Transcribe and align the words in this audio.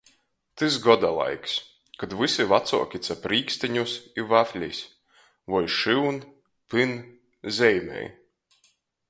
Tys 0.59 0.75
goda 0.85 1.09
laiks, 1.19 1.51
kod 1.99 2.11
vysi 2.21 2.45
vacuoki 2.53 2.99
cap 3.07 3.27
rīksteņus 3.33 3.93
i 4.19 4.25
vaflis 4.33 4.81
voi 5.55 5.63
šyun, 5.77 6.19
pyn, 6.75 6.97
zeimej. 7.61 8.11